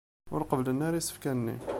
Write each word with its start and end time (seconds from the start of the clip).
Ur 0.33 0.41
qebblen 0.49 0.79
ara 0.87 0.99
isefka-nni. 1.01 1.55